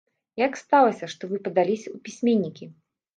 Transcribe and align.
Як 0.41 0.55
сталася, 0.61 1.09
што 1.13 1.29
вы 1.33 1.37
падаліся 1.49 1.89
ў 1.95 1.97
пісьменнікі? 2.09 2.65